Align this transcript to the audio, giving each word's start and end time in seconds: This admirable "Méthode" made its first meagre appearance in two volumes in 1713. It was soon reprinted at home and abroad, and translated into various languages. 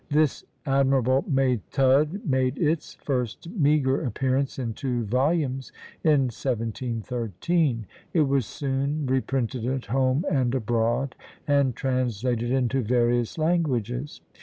This 0.09 0.43
admirable 0.65 1.21
"Méthode" 1.31 2.25
made 2.25 2.57
its 2.57 2.95
first 2.95 3.47
meagre 3.51 4.01
appearance 4.03 4.57
in 4.57 4.73
two 4.73 5.03
volumes 5.05 5.71
in 6.03 6.21
1713. 6.33 7.85
It 8.11 8.21
was 8.21 8.47
soon 8.47 9.05
reprinted 9.05 9.63
at 9.67 9.85
home 9.85 10.25
and 10.27 10.55
abroad, 10.55 11.15
and 11.47 11.75
translated 11.75 12.49
into 12.49 12.81
various 12.81 13.37
languages. 13.37 14.21